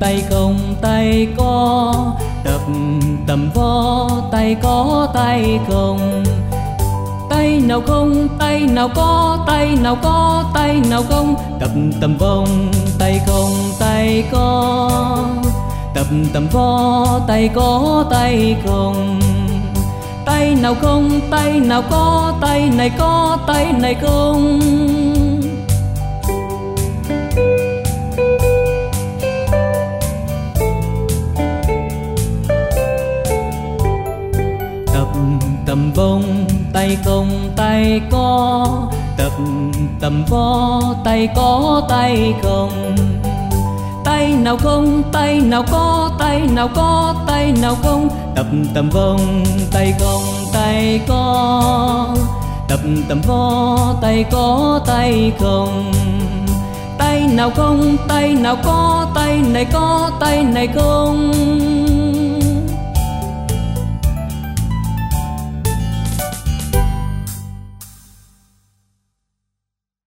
tay 0.00 0.22
không 0.30 0.74
tay 0.82 1.28
có. 1.36 1.94
Tập 2.44 2.60
tầm 3.26 3.50
võ, 3.54 4.08
tay 4.32 4.56
có, 4.62 5.08
tay 5.14 5.58
không. 5.68 6.24
Tay 7.30 7.60
nào 7.60 7.82
không, 7.86 8.28
tay 8.38 8.60
nào 8.60 8.88
có, 8.94 9.38
tay 9.46 9.76
nào 9.82 9.96
có, 10.02 10.44
tay 10.54 10.80
nào 10.90 11.02
không. 11.08 11.34
Tập 11.60 11.70
tầm 12.00 12.16
vông 12.18 12.70
tay 12.98 13.20
không, 13.26 13.52
tay 13.78 14.24
có. 14.32 14.90
Tập 15.94 16.06
tầm 16.32 16.48
võ, 16.52 17.06
tay 17.28 17.48
có, 17.54 18.04
tay 18.10 18.56
không. 18.66 19.20
Tay 20.24 20.54
nào 20.54 20.74
không, 20.74 21.20
tay 21.30 21.60
nào 21.60 21.82
có, 21.90 22.32
tay 22.40 22.70
này 22.76 22.90
có, 22.98 23.38
tay 23.46 23.72
này 23.72 23.94
không. 23.94 24.60
Tập 34.96 35.08
tầm 35.66 35.92
bông 35.96 36.46
tay 36.72 36.96
không 37.04 37.52
tay 37.56 38.00
có. 38.10 38.66
Tập 39.16 39.32
tầm 40.00 40.24
vo 40.28 40.80
tay 41.04 41.28
có, 41.36 41.82
tay 41.88 42.34
không. 42.42 42.96
Tay 44.04 44.28
nào 44.28 44.56
không, 44.56 45.02
tay 45.12 45.40
nào 45.40 45.64
có, 45.70 46.10
tay 46.18 46.40
nào 46.40 46.68
có, 46.74 47.14
tay 47.26 47.52
nào 47.62 47.76
không. 47.82 48.08
Tập 48.36 48.46
tầm 48.74 48.90
vông 48.90 49.44
tay 49.72 49.94
không, 50.00 50.22
tay 50.52 51.00
có. 51.08 52.16
Tập 52.68 52.80
tầm 53.08 53.20
vo 53.26 53.78
tay 54.02 54.24
có, 54.30 54.80
tay 54.86 55.32
không. 55.40 55.92
Tay 56.98 57.20
nào 57.20 57.50
không, 57.56 57.96
tay 58.08 58.34
nào 58.34 58.56
có, 58.64 59.06
tay 59.14 59.38
này 59.52 59.64
có, 59.72 60.10
tay 60.20 60.44
này 60.44 60.66
không. 60.66 61.32